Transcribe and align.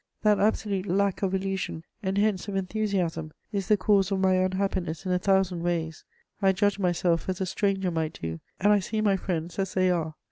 That 0.23 0.39
absolute 0.39 0.87
lack 0.87 1.21
of 1.21 1.35
illusion, 1.35 1.83
and 2.01 2.17
hence 2.17 2.47
of 2.47 2.55
enthusiasm, 2.55 3.33
is 3.51 3.67
the 3.67 3.77
cause 3.77 4.11
of 4.11 4.19
my 4.19 4.33
unhappiness 4.33 5.05
in 5.05 5.11
a 5.11 5.19
thousand 5.19 5.61
ways. 5.61 6.05
I 6.41 6.53
judge 6.53 6.79
myself 6.79 7.29
as 7.29 7.39
a 7.39 7.45
stranger 7.45 7.91
might 7.91 8.17
do, 8.19 8.39
and 8.59 8.73
I 8.73 8.79
see 8.79 8.99
my 9.01 9.15
friends 9.15 9.59
as 9.59 9.75
they 9.75 9.91
are. 9.91 10.15